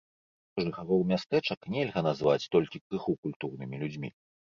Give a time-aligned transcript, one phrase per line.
[0.61, 4.17] Жыхароў мястэчак нельга назваць толькі крыху культурнымі людзьмі.